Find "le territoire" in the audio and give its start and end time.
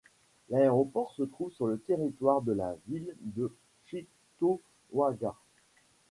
1.67-2.41